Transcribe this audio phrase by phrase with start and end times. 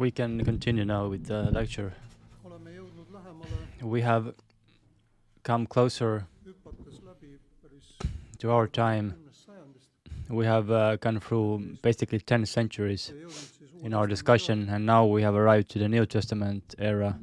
[0.00, 1.92] We can continue now with the lecture.
[3.82, 4.32] We have
[5.42, 6.28] come closer
[8.38, 9.14] to our time.
[10.28, 13.12] We have uh, gone through basically 10 centuries
[13.82, 17.18] in our discussion, and now we have arrived to the New Testament era.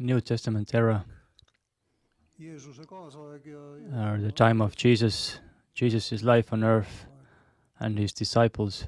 [0.00, 1.04] New Testament era,
[3.96, 5.38] or the time of Jesus,
[5.72, 7.06] Jesus' life on earth
[7.78, 8.86] and his disciples.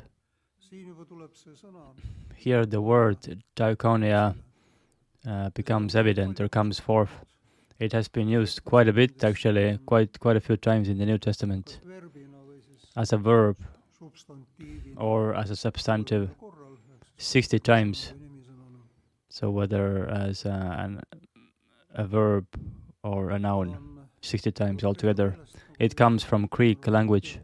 [2.35, 4.35] Here the word diaconia
[5.27, 7.11] uh, becomes evident or comes forth.
[7.79, 11.07] It has been used quite a bit, actually, quite quite a few times in the
[11.07, 13.57] New Testament verbina või siis as a verb
[14.97, 16.31] or as a substantive
[17.19, 18.13] 60 times.
[19.29, 21.03] So whether as a, an,
[21.95, 22.47] a verb
[23.03, 23.77] or a noun,
[24.21, 25.37] 60 times altogether.
[25.79, 27.39] It comes from Greek language.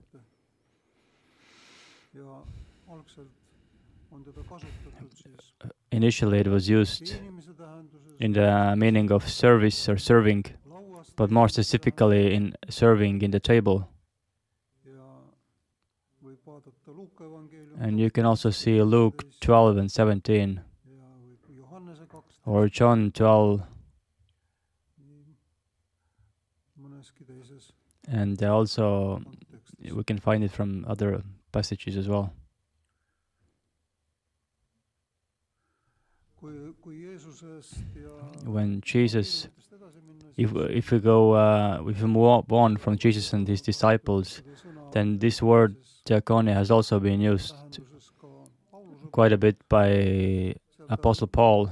[5.93, 7.17] Initially, it was used
[8.19, 10.45] in the meaning of service or serving,
[11.17, 13.89] but more specifically in serving in the table.
[17.79, 23.11] And you can also see Luke 12 and 17 ja võib Johannese kaksteist or John
[23.11, 23.61] 12
[24.99, 25.35] nii
[26.85, 27.73] mõneski teises
[28.07, 29.21] and also
[29.81, 32.31] we can find it from other passages as well.
[32.31, 32.39] kui, kui
[35.83, 36.32] Jeesusest ja
[38.45, 42.97] When Jesus, piiridest edasi minna, if if we go uh, if we move on from
[42.97, 44.43] Jesus and his disciples,
[44.93, 48.27] then this word siis diaconia has also been used tähenduses ka
[48.71, 50.55] Pauluse quite a bit by
[50.89, 51.71] Apostle Paul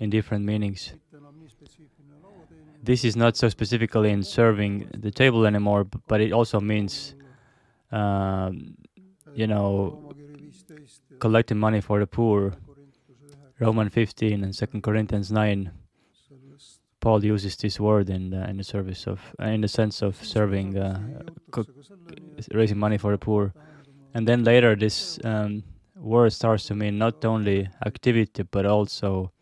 [0.00, 0.92] in different meanings.
[0.92, 5.84] mitte enam nii spetsiifiline lauateenimine, This is not so specifically in serving the table anymore,
[5.84, 7.14] but it also means,
[7.92, 8.50] uh,
[9.34, 12.52] you know, Rooma kiri 15 ja collecting money for the poor.
[13.58, 15.70] Roman 15 and 2 Corinthians 9,
[17.00, 20.22] Paul uses this word in the, in the service of, uh, in the sense of
[20.22, 21.00] serving, uh,
[22.52, 23.54] raising money for the poor.
[24.12, 25.62] And then later, this um,
[25.94, 29.32] word starts to mean not only activity but also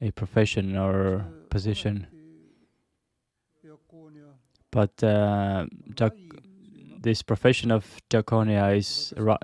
[0.00, 2.06] a profession or position.
[4.70, 5.66] But uh,
[7.00, 9.38] this profession of diaconia is ra-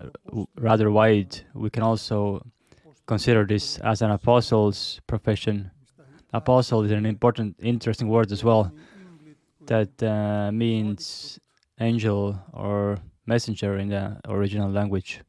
[0.57, 1.41] rather wide.
[1.55, 2.45] We can also
[3.07, 5.71] consider this as an apostle's profession.
[6.33, 8.73] Apostle is an important, interesting word as well.
[9.67, 11.39] That uh, means
[11.81, 15.21] angel or messenger in the original language.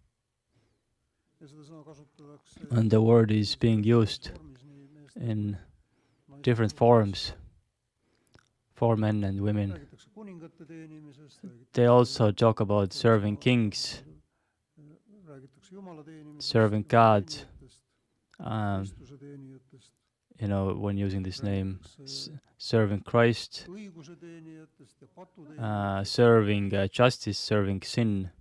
[2.72, 4.32] And the word is being used
[5.16, 5.58] in
[6.42, 7.34] different forms
[8.74, 9.80] for men and women.
[11.74, 14.04] They also talk about serving kings,
[16.40, 17.34] serving God,
[18.40, 18.84] um,
[20.40, 23.66] you know, when using this name, s- serving Christ,
[25.60, 28.32] uh, serving uh, justice, serving sin.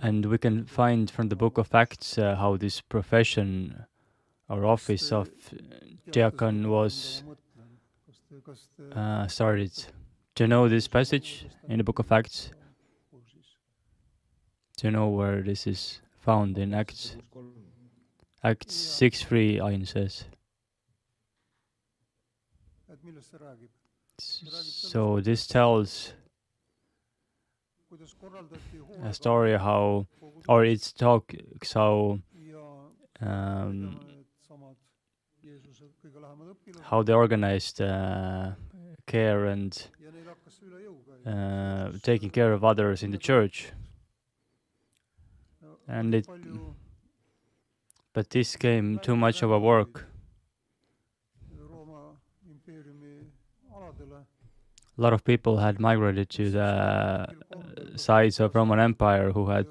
[0.00, 3.84] And we can find from the book of Acts uh, how this profession
[4.48, 5.28] or office of
[6.68, 7.22] was
[8.28, 9.72] te, kas te uh, started.
[10.38, 12.52] You know this passage in the book of Acts?
[14.76, 17.16] to know where this is found in Acts?
[18.44, 20.26] Acts 6 3 Ain says.
[24.18, 26.12] So this tells
[29.02, 30.06] a story how,
[30.48, 32.20] or it talks how
[33.20, 34.00] um,
[36.82, 38.52] how they organized uh,
[39.06, 39.88] care and
[41.26, 43.72] uh, taking care of others in the church.
[45.88, 46.26] and it-
[48.12, 50.06] But this came too much of a work.
[54.98, 57.26] A lot of people had migrated to the uh,
[57.96, 59.66] sides of Roman Empire who had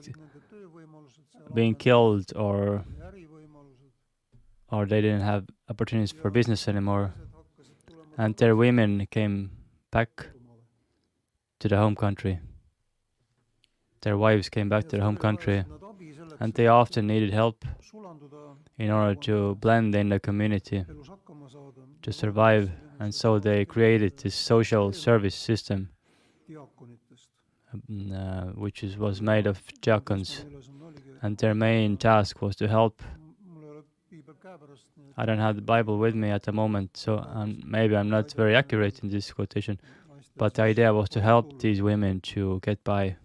[1.53, 2.85] been killed or
[4.71, 7.13] or they didn't have opportunities for business anymore,
[8.17, 9.49] and their women came
[9.91, 10.29] back.
[11.59, 12.39] To the home country.
[14.01, 15.65] Their wives came back to their home country,
[16.39, 17.65] and they often needed help
[18.77, 20.85] in order to blend in the community
[22.03, 25.89] to survive, and so they created this social service system,
[27.89, 30.45] mm, uh, which is, was made of diakons,
[31.21, 33.01] and their main task was to help
[35.19, 38.31] I don't have the Bible with me at the moment, so um, maybe I'm not
[38.33, 39.79] very accurate in this quotation.
[40.35, 43.17] But the idea was to help these women to get by.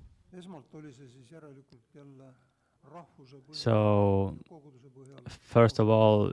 [3.52, 4.36] So
[5.28, 6.32] first of all,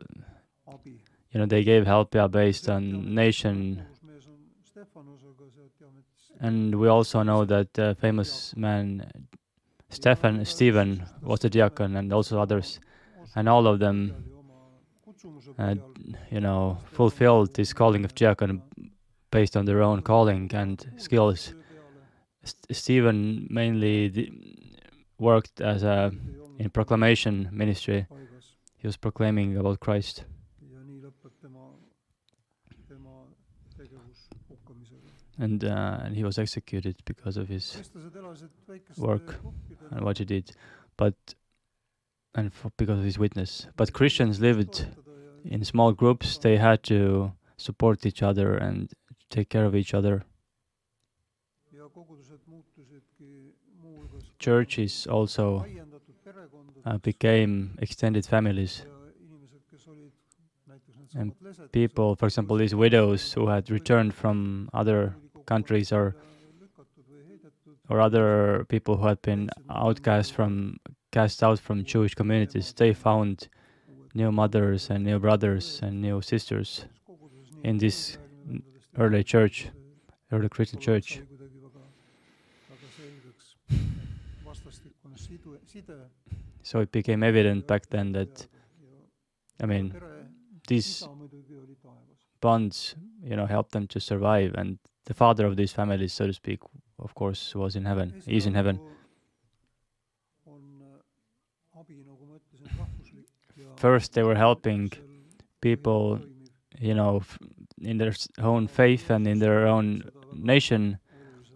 [1.31, 3.85] you know, they gave help based on nation,
[6.39, 9.05] and we also know that the famous man
[9.89, 12.79] Stephen Stephen was a diacon, and also others,
[13.35, 14.13] and all of them,
[15.57, 15.75] uh,
[16.31, 18.61] you know, fulfilled this calling of diacon
[19.31, 21.53] based on their own calling and skills.
[22.43, 24.31] St- Stephen mainly
[25.17, 26.11] worked as a
[26.57, 28.07] in proclamation ministry.
[28.77, 30.25] He was proclaiming about Christ,
[35.37, 37.81] and uh, and he was executed because of his
[38.97, 39.39] work
[39.91, 40.51] and what he did,
[40.97, 41.15] but
[42.35, 43.67] and because of his witness.
[43.75, 44.85] But Christians lived
[45.45, 46.37] in small groups.
[46.37, 48.89] They had to support each other and
[49.29, 50.23] take care of each other.
[54.39, 55.65] Churches also
[56.85, 58.85] uh, became extended families.
[61.15, 61.33] And,
[61.71, 65.15] People, for example, these widows who had returned from other
[65.45, 66.15] countries or
[67.89, 70.77] or other people who had been outcast from
[71.11, 73.47] cast out from Jewish communities, they found
[74.13, 76.85] new mothers and new brothers and new sisters
[77.63, 78.17] in this
[78.99, 79.69] early church,
[80.31, 81.21] early Christian church.
[86.61, 88.47] So it became evident back then that
[89.61, 89.95] I mean
[90.67, 91.07] these
[92.41, 96.33] bonds, you know, helped them to survive, and the father of these families, so to
[96.33, 96.59] speak,
[96.99, 98.13] of course, was in heaven.
[98.25, 98.79] He's in heaven.
[103.75, 104.91] First, they were helping
[105.61, 106.19] people,
[106.79, 107.21] you know,
[107.81, 110.03] in their own faith and in their own
[110.33, 110.99] nation,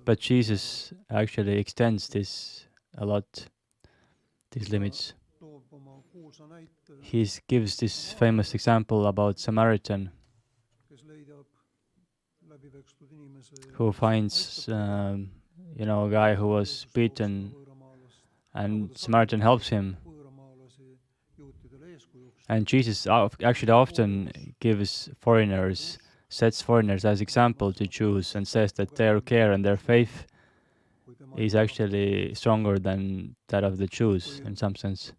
[0.05, 2.67] but Jesus actually extends this
[2.97, 3.47] a lot,
[4.51, 5.13] these limits.
[7.01, 10.11] He gives this famous example about Samaritan
[13.73, 15.29] who finds, um,
[15.75, 17.53] you know, a guy who was beaten,
[18.53, 19.97] and Samaritan helps him.
[22.49, 25.97] And Jesus actually often gives foreigners,
[26.33, 30.25] sets foreigners as example to Jews, and says that their care and their faith
[31.37, 35.13] is actually stronger than that of the Jews in some sense.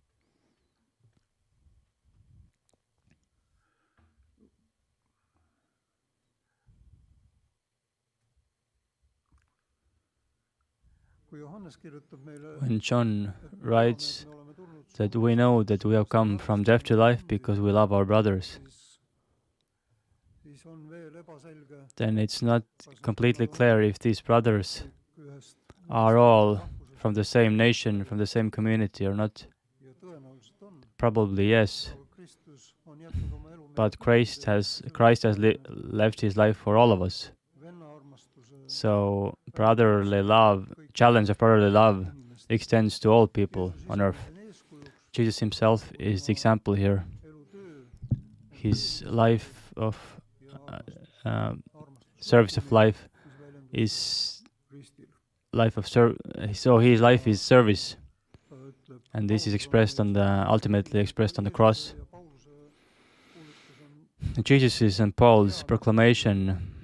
[12.60, 14.26] When John writes
[14.96, 18.04] that we know that we have come from death to life because we love our
[18.04, 18.84] brothers, siis
[20.54, 22.62] siis on veel ebaselge then it's not
[23.02, 24.84] completely clear if these brothers
[25.90, 26.60] are all
[26.96, 29.46] from the same nation, from the same community or not.
[30.98, 31.92] Probably yes,
[33.74, 37.30] but Christ has Christ has li- left his life for all of us.
[38.66, 42.06] So brotherly love, challenge of brotherly love
[42.48, 44.30] extends to all people on earth.
[45.12, 47.04] Jesus himself is the example here.
[48.50, 49.96] His life of
[50.68, 50.78] uh,
[51.24, 51.52] uh,
[52.24, 53.08] service of life
[53.72, 54.42] is
[55.52, 56.16] life of ser-
[56.52, 57.96] so his life is service.
[59.12, 61.94] And this is expressed on the ultimately expressed on the cross.
[64.42, 66.74] Jesus' and paul's proclamation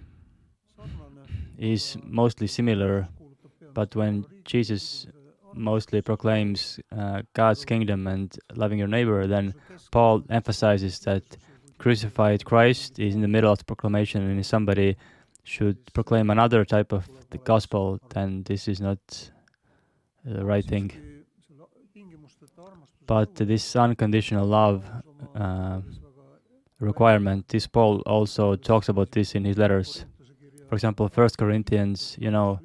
[1.59, 3.09] is mostly similar
[3.75, 5.07] but when Jesus
[5.55, 9.53] mostly proclaims uh, god's kingdom and loving your neighbor then
[9.91, 11.25] paul emphasizes that
[11.79, 14.97] crucified christ is in the middle of the proclamation and is somebody
[15.45, 18.99] should proclaim another type of the gospel then this is not
[20.25, 20.91] the right thing
[23.07, 24.85] but this unconditional love
[25.35, 25.81] uh,
[26.81, 27.49] requirement.
[27.49, 30.05] This Paul also talks about this in his letters.
[30.69, 32.61] For example, First Corinthians, you know,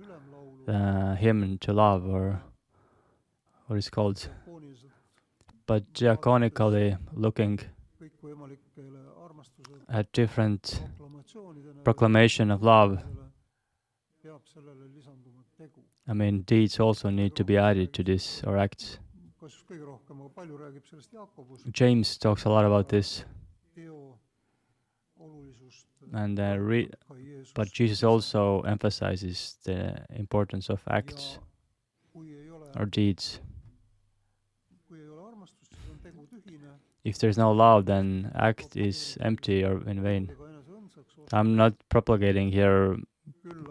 [0.65, 2.41] the hymn to love, or
[3.67, 4.29] what is called,
[5.65, 7.59] but diaconically looking
[9.89, 10.83] at different
[11.83, 13.03] proclamation of love.
[16.07, 18.99] I mean, deeds also need to be added to this or acts.
[21.71, 23.25] James talks a lot about this,
[26.13, 26.89] and uh, re-
[27.53, 31.39] but Jesus also emphasizes the importance of acts
[32.75, 33.39] or deeds.
[37.05, 40.31] if there's no love, then act is empty or in vain.
[41.33, 42.97] I'm not propagating here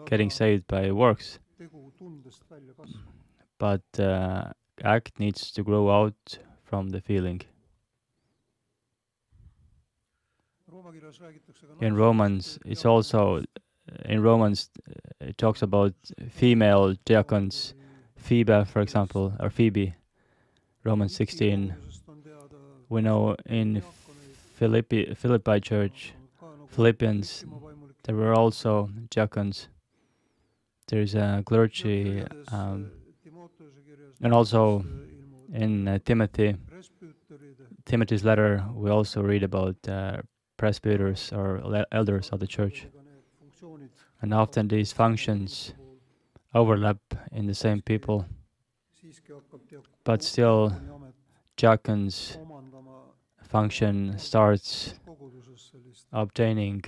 [0.05, 1.39] getting saved by works,
[3.57, 4.51] but uh,
[4.83, 7.41] act needs to grow out from the feeling.
[10.67, 13.41] Rooma kirjas räägitakse ka In Romans, it's also
[14.05, 14.69] in Romans
[15.21, 15.93] it talks about
[16.29, 17.73] female diakons,
[18.17, 19.93] Phoebe, for example, or Phoebe.
[20.83, 21.73] Romans 16.
[22.89, 23.81] We know in
[24.59, 26.13] Philippi, Philippi church,
[26.75, 27.45] Philippians,
[28.03, 29.67] there were also diakons.
[30.87, 32.91] There's a clergy, um,
[34.21, 34.85] and also
[35.53, 36.57] in uh, Timothy,
[37.85, 40.17] Timothy's letter, we also read about uh,
[40.57, 42.87] presbyters or le- elders of the church.
[44.21, 45.73] And often these functions
[46.53, 46.97] overlap
[47.31, 48.25] in the same people,
[50.03, 50.73] but still
[51.55, 52.37] diakons
[53.47, 54.95] function starts
[56.11, 56.85] obtaining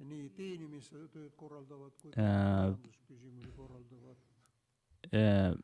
[0.00, 2.72] nii teenimistööd korraldavad kui uh,
[5.12, 5.54] uh,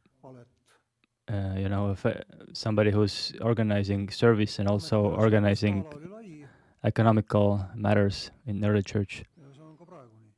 [1.30, 2.12] uh, you know, if, uh,
[2.52, 6.48] somebody who's organizing service and also organizing skaala oli lai.
[6.84, 9.24] economical matters in early church.
[9.36, 10.32] ja see on ka praegu nii.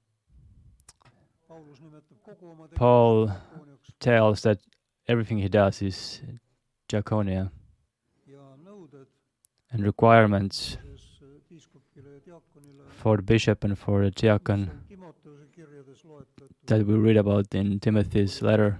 [1.48, 3.30] Paulus nimetab kogu oma Paul
[4.00, 4.58] tells that
[5.08, 6.22] everything he does is
[6.88, 7.50] diaconia
[9.70, 10.78] and requirements
[12.98, 14.70] for the bishop and for the diakon
[16.66, 18.78] that we read about in Timothy's letter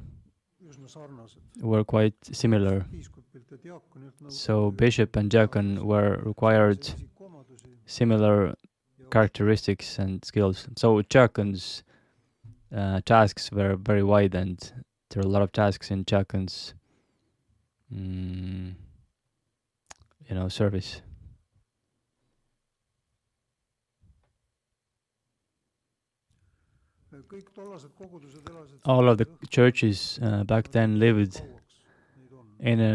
[1.61, 2.85] were quite similar.
[4.29, 6.89] So bishop and diakon were required
[7.87, 8.55] similar
[9.11, 10.67] characteristics and skills.
[10.77, 11.85] So diacon's
[12.75, 14.59] uh, tasks were very wide, and
[15.11, 16.75] there are a lot of tasks in diacon's,
[17.95, 18.75] mm,
[20.29, 21.01] you know, service.
[28.85, 31.77] All of the churches uh, back then lived kauaks
[32.17, 32.47] neid on.
[32.73, 32.93] in a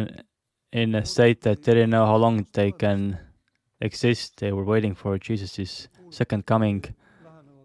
[0.72, 3.18] in a state that they didn't know how long they can
[3.80, 4.38] exist.
[4.38, 6.84] They were waiting for Jesus' second coming.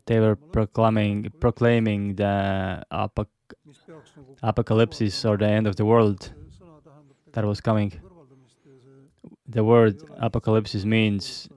[0.07, 3.29] They were proclaiming proclaiming the apoc-
[3.67, 7.61] mis peaks nagu apocalypse or the end of the world see sõna tähendab that was
[7.61, 7.91] coming.
[7.91, 9.97] kõrvaldamist ja see The word
[10.29, 11.49] apocalypse means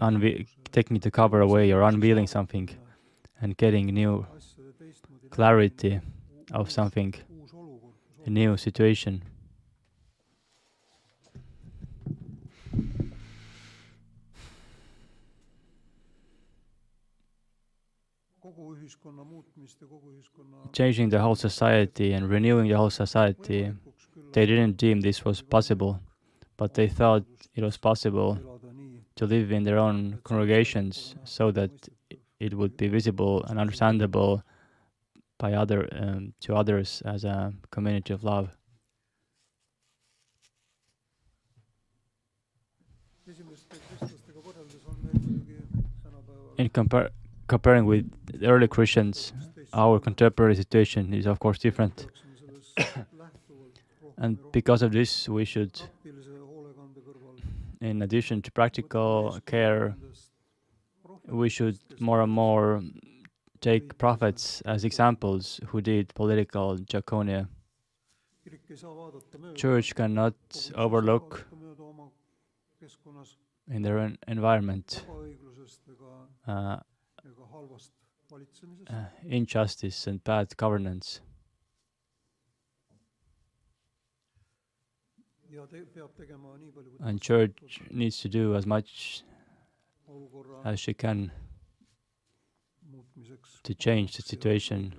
[0.00, 2.68] unve- taking to cover away or unveiling something
[3.40, 4.26] and getting new
[5.30, 6.00] clarity
[6.52, 7.14] of something,
[8.24, 9.22] a new situation.
[20.72, 23.72] Changing the whole society and renewing the whole society,
[24.32, 26.00] they didn't deem this was possible,
[26.56, 27.24] but they thought
[27.54, 28.38] it was possible
[29.16, 31.70] to live in their own congregations so that
[32.40, 34.42] it would be visible and understandable
[35.38, 38.56] by other um, to others as a community of love.
[46.58, 47.10] In compar-
[47.48, 48.10] comparing with
[48.42, 49.32] early Christians,
[49.72, 52.06] our contemporary situation is of course different,
[54.18, 55.78] and because of this, we should,
[57.80, 59.96] in addition to practical care,
[61.28, 62.82] we should more and more
[63.60, 67.48] take prophets as examples who did political mööda
[69.54, 70.34] Church cannot
[70.74, 71.46] overlook
[73.68, 75.04] in their en- environment
[76.46, 76.76] uh,
[78.88, 81.20] uh, injustice and bad governance.
[87.00, 89.24] And church needs to do as much
[90.64, 91.30] as she can
[93.62, 94.92] to change the situation.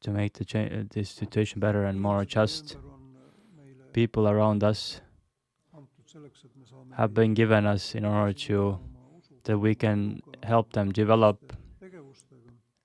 [0.00, 2.76] to make the cha- uh, this situation better and more just.
[3.92, 5.00] People around us
[6.96, 8.78] have been given us in order to
[9.44, 11.38] that we can help them develop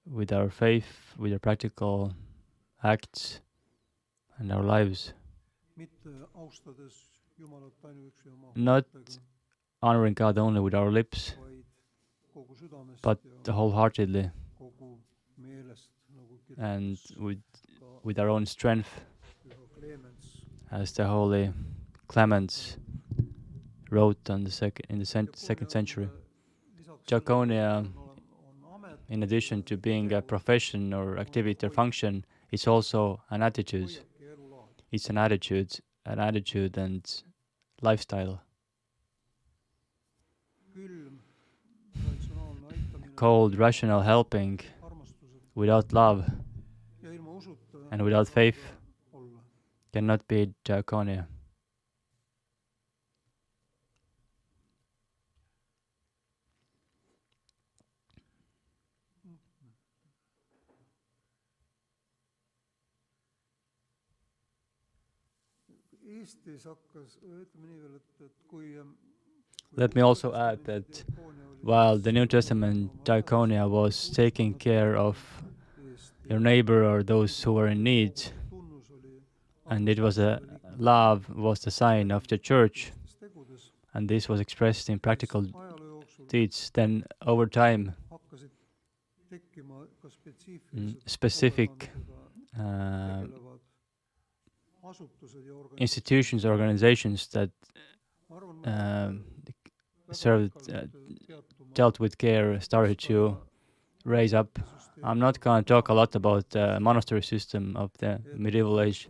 [0.06, 2.14] with our faith, with our practical
[2.84, 3.42] acts
[4.38, 5.14] and our lives,
[8.56, 8.86] Not
[9.82, 11.36] honoring God only with our lips,
[13.02, 13.20] but
[13.54, 14.32] wholeheartedly
[16.58, 17.42] and with
[18.04, 18.90] with our own strength,
[20.72, 21.54] as the holy
[22.08, 22.78] Clemens
[23.92, 26.10] wrote on the second in the cent- second century.
[27.08, 27.86] Diaconia,
[29.10, 33.90] In addition to being a profession or activity or function, is also an attitude.
[34.92, 37.24] It's an attitude, an attitude and
[37.82, 38.42] lifestyle.
[43.18, 44.60] Cold, rational helping
[45.56, 46.24] without love
[47.92, 48.60] and without faith
[49.92, 51.26] cannot be diaconia.
[66.08, 68.70] Eestis hakkas ütleme nii veel et et kui
[69.76, 71.04] Let me also add that
[71.62, 75.18] While the New Testament diaconia was taking care of
[76.30, 78.14] your neighbor or those who were in need,
[79.66, 80.40] and it was a
[80.78, 82.92] love was the sign of the church,
[83.94, 85.46] and this was expressed in practical
[86.30, 86.72] deeds.
[86.74, 87.96] Then over time,
[90.74, 91.90] mm, specific
[92.58, 93.26] uh,
[95.78, 97.50] institutions, organizations that
[98.30, 99.37] väga
[100.12, 100.84] served, uh,
[101.74, 103.38] dealt with care started to
[104.06, 104.60] raise up.
[105.04, 109.10] I'm not going to talk a lot about the monastery system of the medieval age,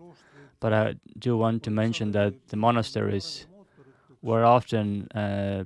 [0.59, 3.47] but I do want to mention that the monasteries
[4.21, 5.63] were often uh,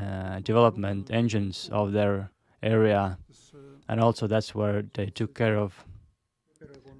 [0.00, 2.30] uh, development engines of their
[2.62, 3.18] area,
[3.88, 5.84] and also that's where they took care of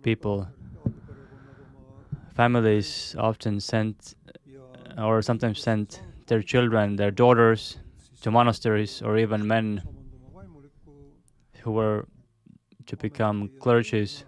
[0.03, 0.49] people.
[2.35, 4.15] Families often sent
[4.99, 7.79] or sometimes sent their children, their daughters,
[8.23, 9.83] to monasteries, or even men
[11.63, 12.07] who were
[12.87, 14.25] to become clergies.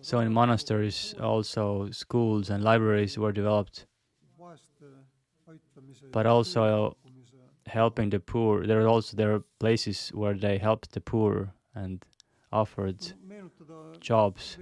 [0.00, 3.86] So in monasteries, also schools and libraries were developed,
[6.12, 6.96] but also
[7.66, 8.66] helping the poor.
[8.66, 12.02] There are also there are places where they helped the poor and
[12.52, 13.00] offered
[14.00, 14.58] jobs.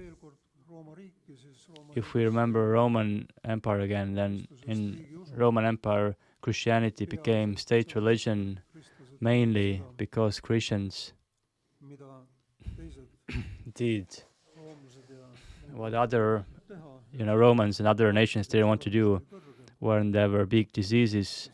[1.95, 8.59] If we remember Roman Empire again, then in Roman Empire, Christianity became state religion
[9.19, 11.13] mainly because Christians
[13.73, 14.07] did
[15.73, 16.45] what other
[17.13, 19.21] you know Romans and other nations didn't want to do
[19.79, 21.49] when there were big diseases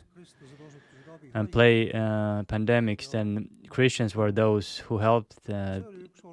[1.34, 3.12] and play uh, pandemics.
[3.12, 5.82] Then Christians were those who helped uh,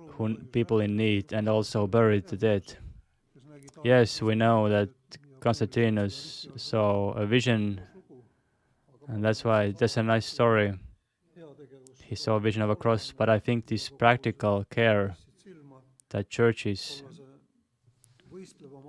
[0.09, 2.77] who, people in need and also buried the dead.
[3.85, 4.89] Yes, we know that
[5.41, 7.81] Constantinus saw a vision,
[9.09, 10.75] and that's why that's a nice story.
[12.05, 15.17] He saw a vision of a cross, but I think this practical care
[16.11, 17.03] that churches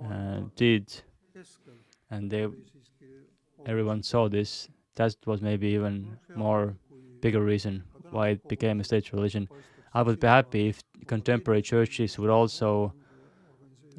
[0.04, 1.02] uh, did,
[2.10, 2.46] and they
[3.66, 4.68] everyone saw this.
[4.96, 6.74] That was maybe even more
[7.20, 9.48] bigger reason why it became a state religion.
[9.94, 12.94] I would be happy if contemporary churches would also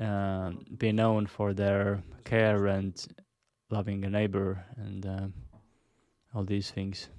[0.01, 3.07] uh, be known for their care and
[3.69, 5.27] loving a neighbor and uh,
[6.33, 7.09] all these things.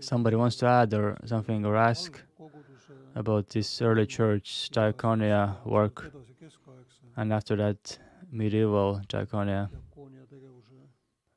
[0.00, 2.22] Somebody wants to add or something or ask
[3.14, 6.10] about this early church diaconia work
[7.16, 7.98] and after that
[8.30, 9.68] medieval diaconia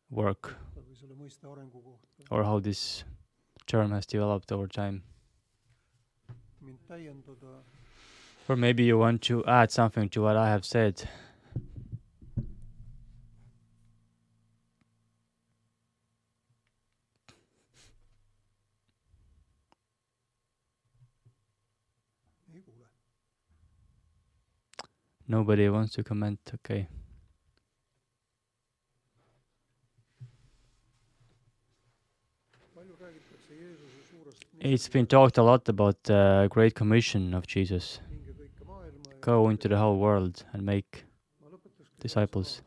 [0.09, 0.55] work
[2.29, 3.03] or how this
[3.67, 5.03] term has developed over time.
[8.47, 11.07] Or maybe you want to add something to what I have said.
[25.27, 26.39] Nobody wants to comment.
[26.55, 26.87] Okay.
[34.61, 38.01] It's been talked a lot about the Great Commission of Jesus.
[39.21, 41.05] Go into the whole world and make
[42.01, 42.61] disciples.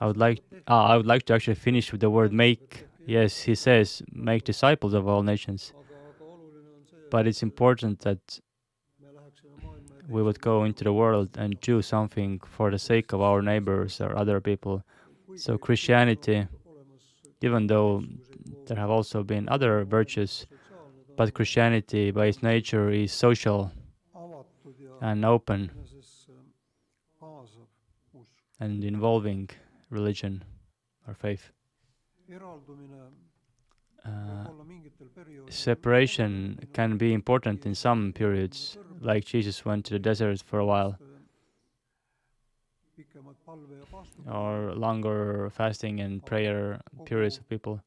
[0.00, 2.86] I would like ah, I would like to actually finish with the word make.
[3.06, 5.74] Yes, he says make disciples of all nations.
[7.10, 8.40] But it's important that
[10.08, 14.00] we would go into the world and do something for the sake of our neighbors
[14.00, 14.82] or other people.
[15.36, 16.46] So Christianity,
[17.42, 18.02] even though
[18.66, 20.46] there have also been other virtues,
[21.16, 23.72] but Christianity by its nature is social
[25.00, 25.70] and open
[28.60, 29.50] and involving
[29.90, 30.44] religion
[31.06, 31.50] or faith.
[34.04, 34.10] Uh,
[35.48, 40.66] separation can be important in some periods, like Jesus went to the desert for a
[40.66, 40.98] while,
[44.30, 47.80] or longer fasting and prayer periods of people.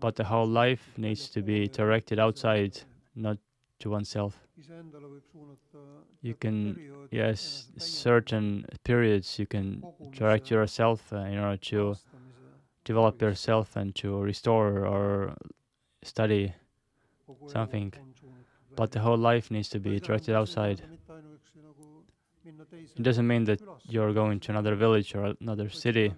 [0.00, 2.80] But the whole life needs to be directed outside
[3.14, 3.38] not
[3.80, 4.34] to oneself.
[4.58, 6.76] iseendale võib suunata You can,
[7.10, 11.96] yes, certain periods you can direct yourself uh, in order to
[12.84, 15.34] develop yourself and to restore or
[16.02, 16.52] study,
[17.46, 17.94] something,
[18.76, 20.76] but the whole life needs to be directed tähenda, see ei outside.
[20.76, 22.04] tähenda mitte ainuüksi nagu
[22.44, 26.12] minna teise It doesn't mean that you're going to another village or another city,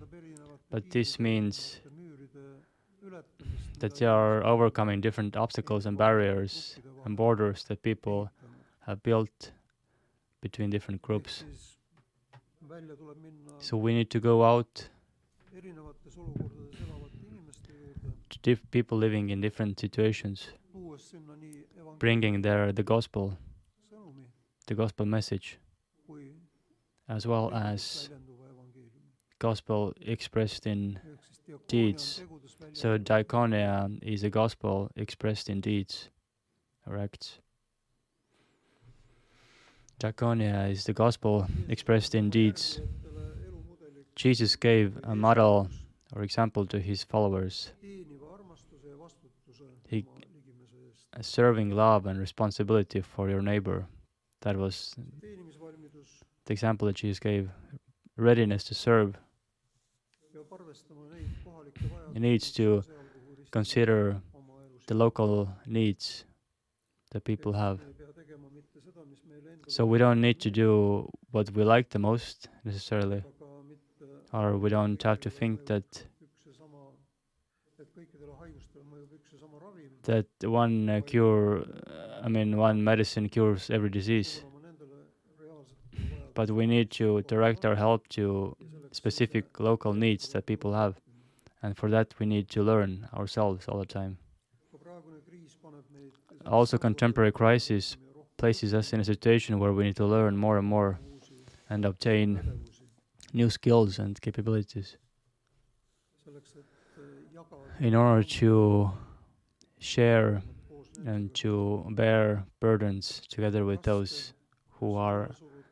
[0.70, 1.81] but this means erinevate müüride ületamist,
[3.78, 8.30] that they are overcoming different obstacles and barriers and borders that people
[8.86, 9.52] have built
[10.40, 11.44] between different groups.
[13.58, 14.88] So we need to go out
[18.42, 20.48] to people living in different situations,
[21.98, 23.36] bringing their the gospel,
[24.66, 25.58] the gospel message,
[27.08, 28.10] as well as
[29.38, 30.98] gospel expressed in
[31.68, 32.22] deeds.
[32.72, 36.08] so diaconia is a gospel expressed in deeds
[36.84, 37.14] Correct.
[37.14, 37.38] acts.
[40.00, 42.80] Diaconia is the gospel expressed in deeds.
[44.16, 45.68] Jesus gave a model
[46.14, 47.72] or example to his followers,
[49.88, 50.06] He-
[51.20, 53.86] serving love and responsibility for your neighbor.
[54.40, 54.94] That was
[56.44, 57.50] the example that Jesus gave
[58.16, 59.16] readiness to serve.
[62.12, 62.82] He needs to
[63.52, 64.16] Consider
[64.86, 66.24] the local needs
[67.10, 67.80] that people have.
[69.68, 73.22] So we don't need to do what we like the most necessarily,
[74.32, 75.84] or we don't have to think that
[80.04, 81.64] that one uh, cure,
[82.22, 84.42] I mean, one medicine cures every disease.
[86.34, 88.56] But we need to direct our help to
[88.92, 90.96] specific local needs that people have,
[91.62, 94.18] and for that we need to learn ourselves all the time.
[96.46, 97.96] Also, contemporary crisis
[98.36, 100.98] places us in a situation where we need to learn more and more
[101.70, 102.60] and obtain
[103.32, 104.96] new skills and capabilities
[107.80, 108.90] in order to
[109.78, 110.42] share
[111.06, 114.34] and to bear burdens together with those
[114.70, 115.30] who are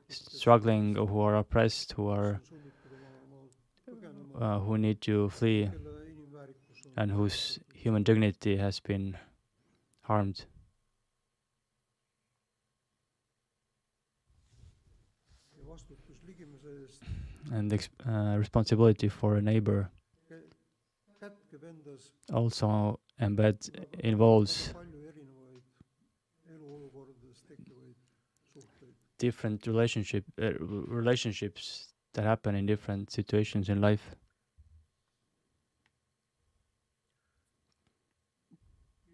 [0.08, 2.40] struggling who are oppressed, who are
[4.40, 5.70] uh, who need to flee
[6.96, 9.16] and whose human dignity has been
[10.02, 10.44] harmed.
[17.52, 19.90] And ex- uh, responsibility for a neighbor
[22.32, 23.58] also embed
[24.00, 24.72] involves
[29.18, 34.16] different relationship uh, relationships that happen in different situations in life.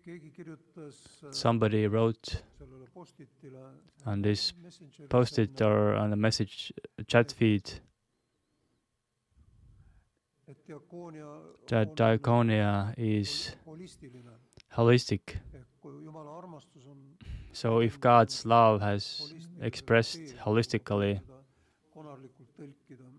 [0.08, 2.42] Äh, Somebody wrote
[4.04, 4.52] on this
[5.08, 7.80] post-it or on a message uh, chat feed
[11.66, 13.56] that on diaconia is
[14.76, 15.40] holistic.
[15.54, 16.98] ehk kui Jumala armastus on
[17.52, 21.42] So if God's love has expressed holistically, seda
[21.90, 23.10] konarlikult tõlkida.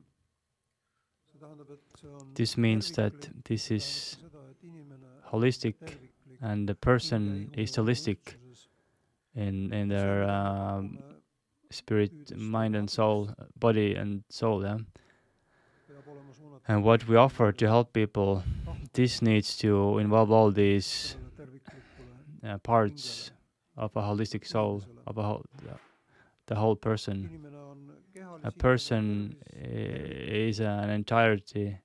[1.32, 5.23] see tähendab, et see on this means that this is tähendab seda, et inimene on
[5.34, 5.97] holistic
[6.41, 8.17] and the person is holistic
[9.36, 11.00] in in their um,
[11.69, 14.63] spirit, mind and soul, body and soul.
[14.63, 14.78] Yeah.
[16.67, 18.43] And what we offer to help people,
[18.93, 21.15] this needs to involve all these
[22.45, 23.32] uh, parts
[23.78, 25.45] of a holistic soul, of a whole,
[26.47, 27.30] the whole person.
[28.43, 31.78] A person is an entirety,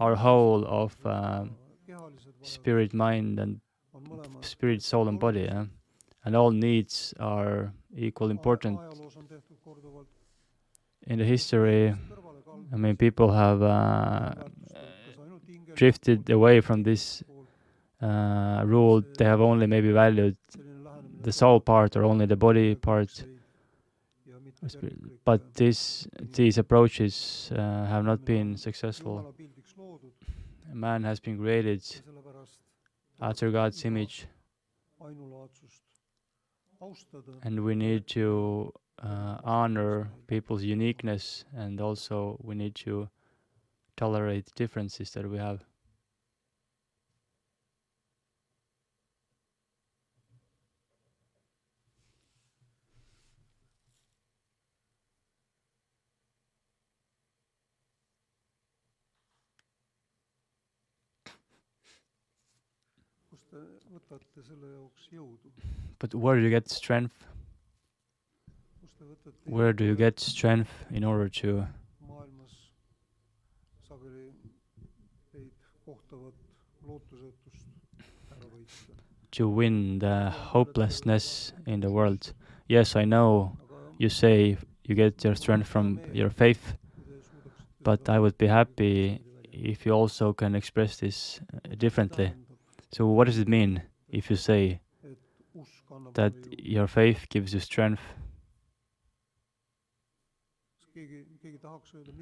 [0.00, 1.56] our whole of um,
[2.42, 3.60] spirit, mind, and
[4.40, 5.42] spirit, soul, and body.
[5.42, 5.64] Yeah?
[6.24, 8.78] And all needs are equal important.
[11.06, 11.94] In the history,
[12.72, 14.34] I mean, people have uh,
[15.74, 17.22] drifted away from this
[18.02, 19.02] uh, rule.
[19.16, 20.36] They have only maybe valued
[21.22, 23.24] the soul part or only the body part.
[25.24, 29.32] But this, these approaches uh, have not been successful.
[30.72, 31.82] Man has been created
[33.20, 34.26] after God's image,
[37.42, 43.08] and we need to uh, honor people's uniqueness, and also we need to
[43.96, 45.64] tolerate differences that we have.
[63.92, 65.50] võtate, selle jaoks jõudu?
[65.98, 67.26] But where do you get strength?
[68.80, 71.66] kust te võtate Where do you get strength in order to
[72.08, 72.54] maailmas
[73.88, 74.30] sageli
[75.32, 75.52] teid
[75.84, 76.34] kohtavat
[76.86, 77.68] lootusetust
[78.36, 78.96] ära võita.
[79.32, 82.32] to win the hopelessness in the world?
[82.68, 83.56] Yes, I know
[83.98, 88.36] you say you get your strength from your faith, kui te suudaksite but I would
[88.38, 89.20] be happy
[89.52, 92.32] if you also can express this uh, differently.
[92.92, 94.80] So, what does it mean if you say
[96.14, 98.02] that your faith gives you strength?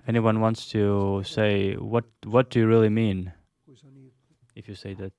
[0.07, 3.33] Anyone wants to say what what do you really mean
[4.55, 5.12] if you say that?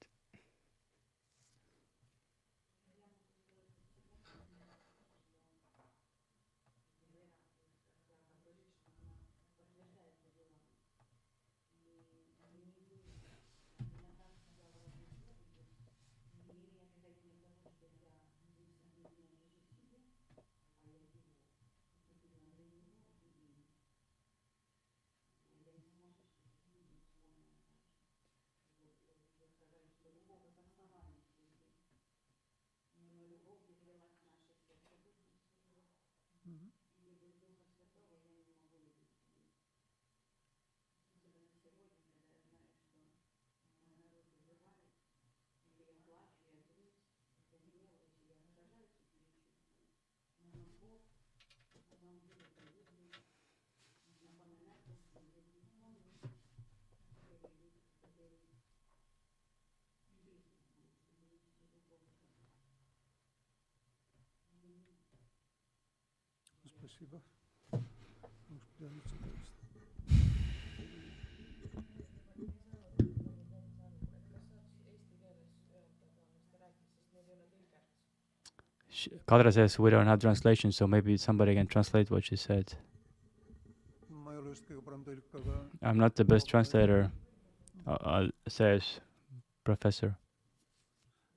[36.56, 36.85] Mm-hmm.
[66.95, 67.21] Спасибо.
[67.73, 69.51] Может, придется текст.
[78.91, 82.75] Sh- Kadri says we don't have translation, so maybe somebody can translate what she said.
[84.11, 85.55] ma ei ole just kõige parem tõlk , aga
[85.91, 87.11] I'm not the best translator,
[87.87, 89.01] uh, uh, says
[89.65, 90.11] professor.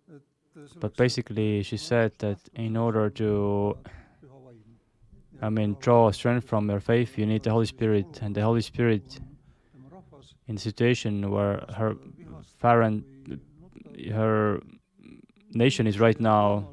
[0.09, 0.21] et
[0.53, 3.96] selleks But basically, she said that in order to, püha vaim .
[5.40, 8.61] I mean, draw strength from your faith, you need the Holy Spirit, and the Holy
[8.61, 9.20] Spirit,
[10.48, 11.96] in the situation where her
[12.61, 13.05] parent,
[14.12, 14.61] her
[15.53, 16.68] nation is right now,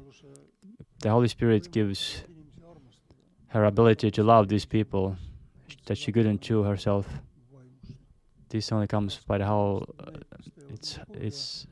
[1.00, 2.24] the Holy Spirit gives
[3.48, 5.16] her ability to love these people
[5.86, 7.06] that she couldn't do herself.
[8.48, 9.86] This only comes by the whole.
[9.98, 10.10] Uh,
[10.68, 11.66] it's it's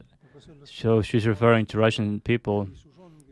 [0.65, 2.69] so she's referring to Russian people.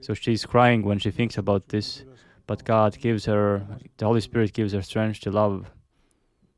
[0.01, 2.05] So she's crying when she thinks about this.
[2.47, 5.71] But God gives her, the Holy Spirit gives her strength to love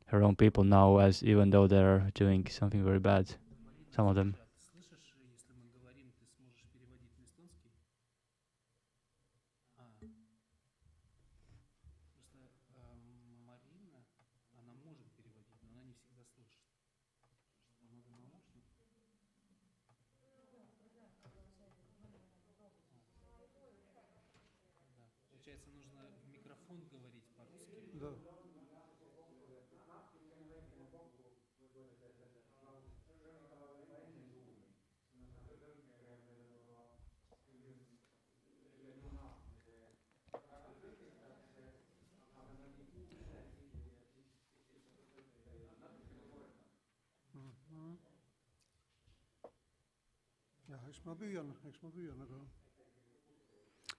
[0.06, 3.34] her own people now, as even though they're doing something very bad,
[3.94, 4.36] some of them.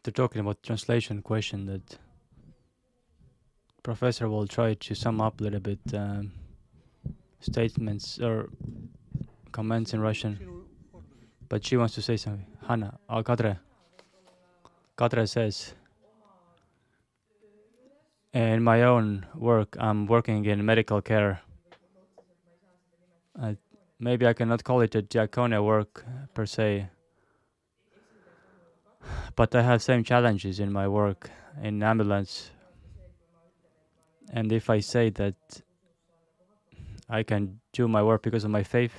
[0.04, 1.98] They're talking about translation question that
[3.82, 6.32] professor will try to sum up a little bit um,
[7.40, 8.50] statements or
[9.52, 10.38] comments in Russian.
[10.38, 11.28] sinu kord oli.
[11.50, 12.46] But she wants to say something.
[12.68, 13.58] Hanna, oh, Kadre.
[14.98, 15.74] Kadre says,
[18.34, 21.42] in my own work, I'm working in medical care.
[23.40, 23.54] Uh,
[24.00, 26.90] maybe I cannot call it a diaconia work per se,
[29.36, 31.30] but I have same challenges in my work
[31.62, 32.52] in ambulance.
[34.32, 35.36] And if I say that
[37.10, 38.94] I can do my work because of my faith,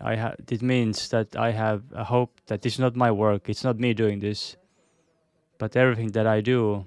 [0.00, 3.64] I ha- it means that I have a hope that it's not my work, it's
[3.64, 4.56] not me doing this,
[5.58, 6.84] but everything that I do,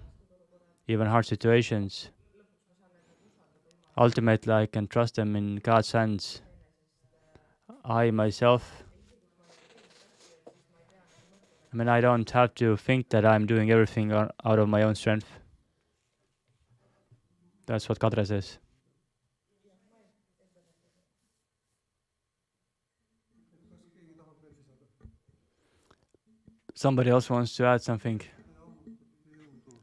[0.87, 2.09] even hard situations,
[3.97, 6.41] ultimately I can trust them in God's hands.
[7.87, 8.83] I myself,
[11.71, 14.95] I mean, I don't have to think that I'm doing everything out of my own
[14.95, 15.27] strength.
[17.67, 18.57] That's what Kadra says.
[26.73, 28.19] Somebody else wants to add something.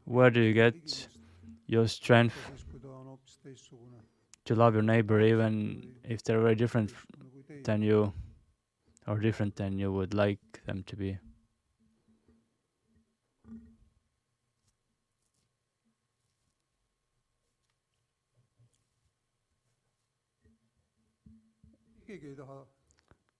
[0.03, 1.07] Where do you get
[1.67, 2.35] your strength
[4.45, 6.91] to love your neighbor even if they're very different.
[7.63, 8.13] Than you
[9.07, 11.17] or different than you would like them to be?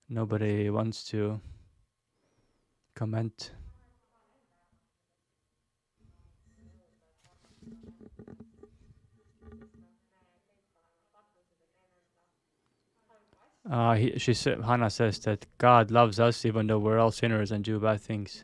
[0.09, 1.39] Nobody wants to
[2.95, 3.51] comment.
[13.69, 17.63] Uh, he, she Hannah says that God loves us even though we're all sinners and
[17.63, 18.43] do bad things.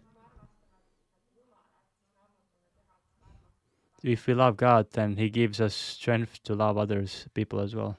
[4.01, 7.97] If we love God, then He gives us strength to love others, people as well.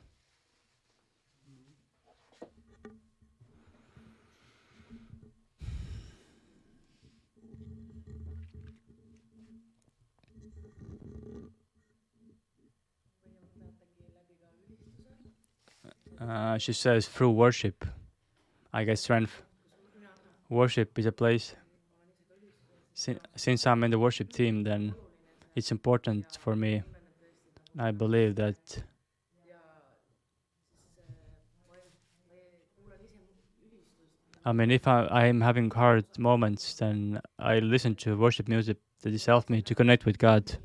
[16.20, 17.84] Uh, she says through worship,
[18.72, 19.42] I get strength.
[20.50, 21.54] Worship is a place.
[22.92, 24.94] Sin- Since I'm in the worship team, then
[25.54, 26.82] it's important for me.
[27.78, 28.82] I believe that.
[34.44, 39.12] I mean, if I, I'm having hard moments, then I listen to worship music that
[39.12, 40.56] has helped me to connect with God.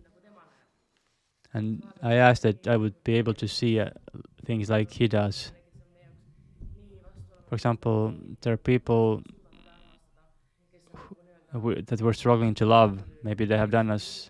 [1.55, 3.89] And I ask that I would be able to see uh,
[4.45, 5.53] things like He does.
[7.47, 9.23] For example, there are people
[11.53, 13.01] who, that we're struggling to love.
[13.23, 14.29] Maybe they have done us,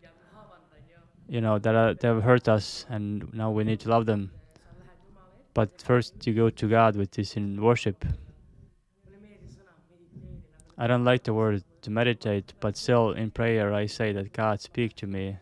[1.27, 4.29] you know, that are, they have hurt us, and now we need to love them.
[5.55, 8.05] But first, you go to God with this in worship.
[10.77, 14.61] I don't like the word to meditate, but still in prayer, I say that God,
[14.61, 15.37] speak to me.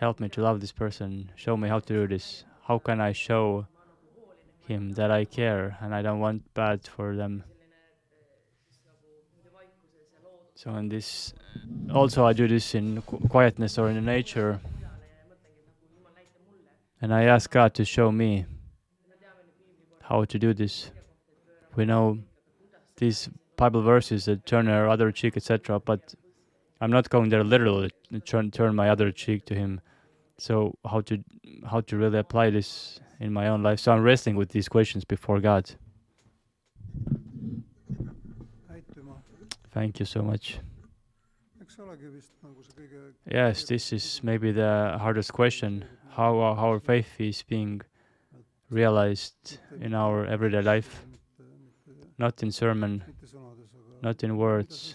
[0.00, 1.30] Help me to love this person.
[1.36, 2.44] Show me how to do this.
[2.66, 3.66] How can I show
[4.66, 7.44] him that I care and I don't want bad for them?
[10.54, 11.34] So in this,
[11.92, 14.60] also I do this in qu- quietness or in nature,
[17.02, 18.46] and I ask God to show me
[20.00, 20.90] how to do this.
[21.76, 22.18] We know
[22.96, 25.78] these Bible verses that turn our other cheek, etc.
[25.78, 26.14] But
[26.80, 27.90] I'm not going there literally
[28.24, 29.80] turn turn my other cheek to Him.
[30.38, 31.18] So how to
[31.70, 33.80] how to really apply this in my own life?
[33.80, 35.70] So I'm wrestling with these questions before God.
[39.72, 40.58] Thank you so much.
[43.30, 45.84] Yes, this is maybe the hardest question:
[46.16, 47.82] how our- how our faith is being
[48.70, 51.04] realized in our everyday life,
[52.18, 53.02] not in sermon,
[54.02, 54.94] not in words,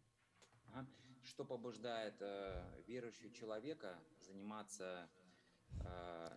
[0.72, 0.86] ага,
[1.24, 5.08] что побуждает э, верующего человека заниматься
[5.80, 6.30] э,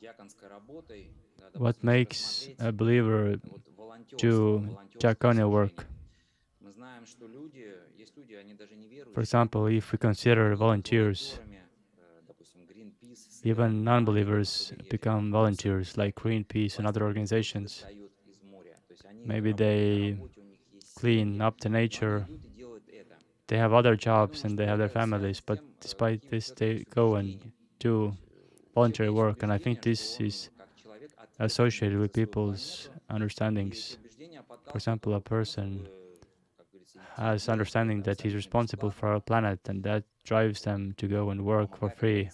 [0.00, 1.12] диаконской работой.
[1.38, 5.74] да, What допустим, если makes посмотреть, a believer вот, волонтерство, do волонтерское diaconal work?
[5.74, 5.98] служение.
[6.60, 9.14] Мы знаем, что люди, есть люди, они даже не верующие.
[9.14, 11.66] For example, if we consider они volunteers, волонтерами,
[11.98, 17.80] э, допустим, Greenpeace, even собирают non-believers которые become volunteers like Greenpeace and other organizations.
[17.82, 18.78] достают из моря.
[18.86, 21.68] То есть они Maybe работают на they работе, у них есть Clean семьи, up the
[21.68, 22.26] но они nature.
[23.47, 27.51] they have other jobs and they have their families, but despite this, they go and
[27.79, 28.15] do
[28.75, 29.43] voluntary work.
[29.43, 30.49] And I think this is
[31.39, 33.97] associated with people's understandings.
[34.69, 35.87] For example, a person
[37.15, 41.45] has understanding that he's responsible for our planet, and that drives them to go and
[41.45, 42.29] work for free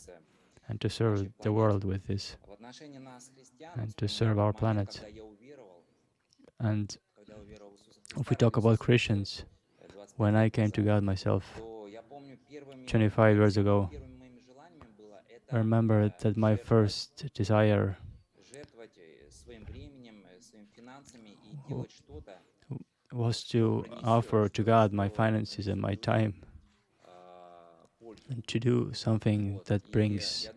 [0.68, 2.38] and to serve the world with this
[3.76, 5.00] and to serve our planet.
[6.60, 6.98] And
[8.20, 9.46] if we talk about Christians,
[10.18, 11.44] when I came to God myself
[12.88, 13.90] 25 years ago,
[15.52, 17.98] I remember that my first desire
[23.12, 26.34] was to offer to God my finances and my time
[28.30, 30.50] and to do something that brings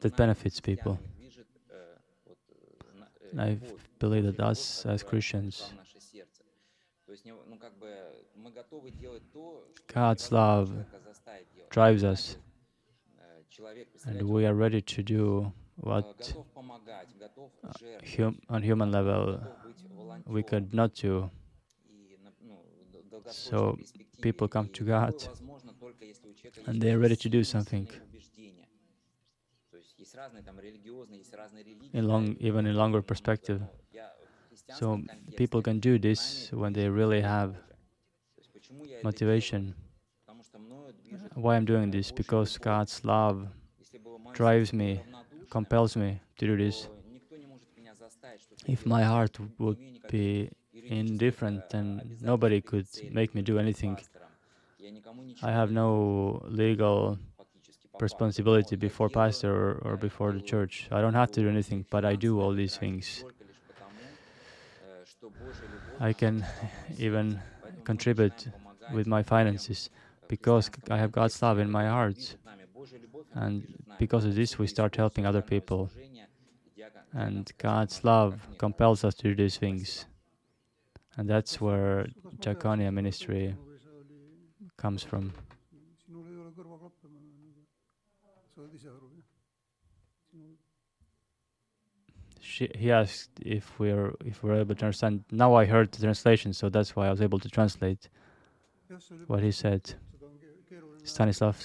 [0.00, 0.98] that benefits people.
[3.38, 3.58] I
[3.98, 5.72] believe that us as Christians
[9.92, 10.70] God's love
[11.70, 12.36] drives us,
[14.06, 17.72] and we are ready to do what uh,
[18.16, 19.40] hum on human level
[20.26, 21.30] we could not do.
[23.26, 23.78] So
[24.20, 25.14] people come to God
[26.66, 27.88] and they are ready to do something.
[31.92, 33.62] In long, even in longer perspective.
[34.74, 35.00] So
[35.36, 37.56] people can do this when they really have
[39.02, 39.74] motivation.
[41.34, 42.10] Why I'm doing this?
[42.10, 43.46] Because God's love
[44.32, 45.00] drives me,
[45.50, 46.88] compels me to do this.
[48.66, 50.50] If my heart would be
[50.84, 53.98] indifferent, then nobody could make me do anything.
[55.42, 57.18] I have no legal
[58.00, 60.88] responsibility before pastor or, or, before the church.
[60.90, 63.24] I don't have to do anything, but I do all these things
[65.98, 66.44] I can
[66.98, 67.40] even
[67.84, 68.48] contribute
[68.92, 69.90] with my finances
[70.28, 72.36] because I have God's love in my heart.
[73.34, 73.66] And
[73.98, 75.90] because of this, we start helping other people.
[77.12, 80.06] And God's love compels us to do these things.
[81.16, 82.06] And that's where
[82.38, 83.56] Diaconia ministry
[84.76, 85.32] comes from.
[92.50, 95.24] She, he asked if we're if we're able to understand.
[95.30, 98.08] Now I heard the translation, so that's why I was able to translate
[99.28, 99.82] what he said.
[101.04, 101.56] Stanislav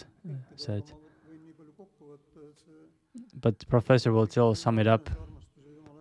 [0.56, 0.84] said.
[3.42, 5.10] But the professor will still sum it up.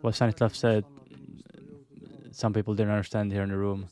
[0.03, 0.85] what Stanislav said,
[2.31, 3.89] Some people didn't understand here in the room.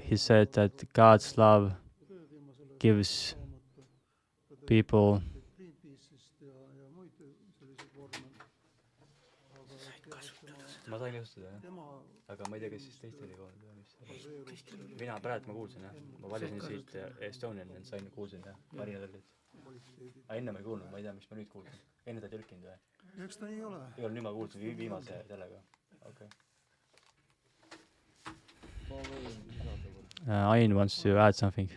[0.00, 1.72] He said that God's love
[2.78, 3.34] gives
[4.66, 5.22] people
[10.94, 11.84] ma sain kasutada jah, tema
[12.30, 14.66] aga ma ei tea, kes siis teistel ei kuulnud või mis.
[15.00, 19.08] mina praegu ma kuulsin jah, ma valisin siit äh, Estonian ja sain, kuulsin jah, Marina
[19.64, 20.22] kvaliteedi.
[20.28, 21.80] aga enne ma ei kuulnud, ma ei tea, miks ma nüüd kuulsin.
[22.06, 22.78] enne ta ei tõlkinud või?
[23.26, 23.80] eks ta nii ole.
[23.82, 25.62] igal juhul nüüd ma kuulsin vi- viimase sellega,
[26.02, 26.40] okei okay..
[30.26, 31.68] Ain wants to add something.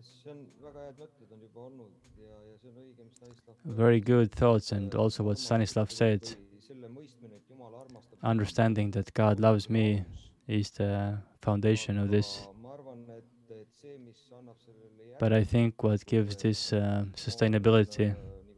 [0.00, 3.76] see on väga head mõtted on juba olnud ja, ja see on õige, mis Stanislav
[3.80, 6.36] Very good thoughts and also what Stanislav said,
[6.70, 10.04] selle mõistmine, et Jumal armastab understanding that God loves me
[10.46, 12.46] is the foundation of this.
[12.46, 16.72] Aga ma arvan, et, et see, mis annab sellele But I think what gives this
[16.72, 18.14] uh, sustainability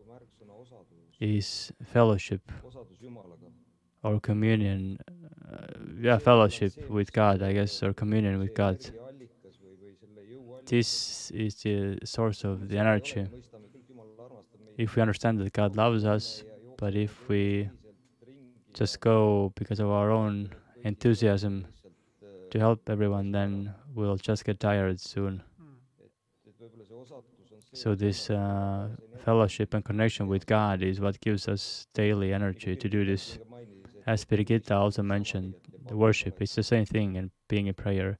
[0.06, 2.52] märksõna osadus, is fellowship.
[4.04, 4.98] or communion,
[6.00, 8.78] yeah, fellowship with God, I guess, or communion with God.
[9.08, 10.66] allikas või, või selle jõuallikas.
[10.66, 13.22] This is the source of the energy.
[13.30, 14.74] mõistame kõik, Jumal armastab meid.
[14.78, 16.44] If we understand that God loves us,
[16.78, 17.70] but if we
[18.74, 20.50] just go because of our own
[20.84, 21.66] enthusiasm
[22.50, 25.42] to help everyone, then we'll just get tired soon.
[27.74, 28.88] So this uh,
[29.24, 33.38] fellowship and connection with God is what gives us daily energy to do this.
[34.06, 35.54] As Birgitta also mentioned,
[35.86, 38.18] the worship is the same thing and being in prayer,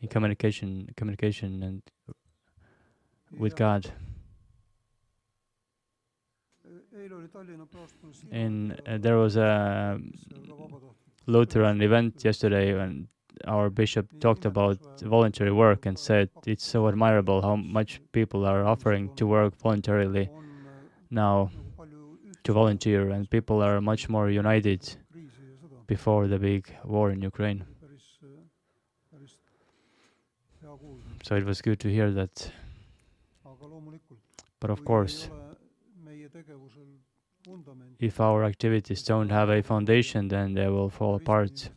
[0.00, 1.82] in communication, communication and
[3.38, 3.90] with God.
[8.32, 10.94] In uh, there was a vabatahtlik.
[11.26, 13.06] Lutheran event yesterday when
[13.46, 18.64] our bishop talked about voluntary work and said it's so admirable how much people are
[18.64, 20.30] offering to work voluntarily
[21.10, 21.50] now
[22.44, 24.96] to volunteer and people are much more united
[25.86, 27.64] before the big war in Ukraine.
[31.24, 32.50] So it was good to hear that.
[34.60, 35.28] But of course.
[37.98, 41.70] If our activities don't have a foundation, then they will fall apart.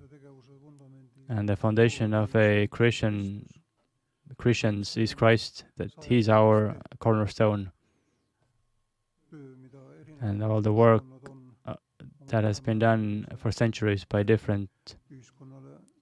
[1.30, 3.47] And the foundation of a Christian
[4.38, 7.72] Christians is Christ, that He's our cornerstone.
[10.22, 11.03] and all the work,
[11.65, 11.76] uh,
[12.28, 14.69] That has been done for centuries by different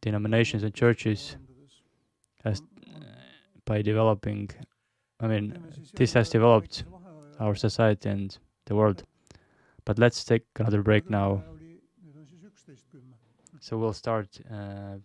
[0.01, 1.38] denominations and churches
[2.43, 2.61] has
[3.65, 4.49] by developing.
[5.20, 5.57] I mean,
[5.93, 6.84] this has developed
[7.39, 9.03] our society and the world.
[9.89, 11.41] But let's take another break now.
[13.59, 14.97] So we'll start uh,